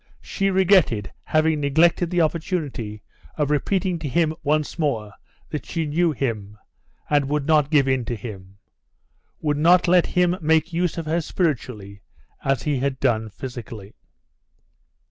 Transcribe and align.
She 0.23 0.49
regretted 0.49 1.13
having 1.25 1.59
neglected 1.59 2.09
the 2.09 2.21
opportunity 2.21 3.03
of 3.37 3.51
repeating 3.51 3.99
to 3.99 4.09
him 4.09 4.33
once 4.41 4.79
more 4.79 5.13
that 5.51 5.63
she 5.63 5.85
knew 5.85 6.11
him, 6.11 6.57
and 7.07 7.29
would 7.29 7.45
not 7.45 7.69
give 7.69 7.87
in 7.87 8.03
to 8.05 8.15
him 8.15 8.57
would 9.41 9.57
not 9.57 9.87
let 9.87 10.07
him 10.07 10.37
make 10.41 10.73
use 10.73 10.97
of 10.97 11.05
her 11.05 11.21
spiritually 11.21 12.01
as 12.43 12.63
he 12.63 12.79
had 12.79 12.99
done 12.99 13.29
physically. 13.29 13.93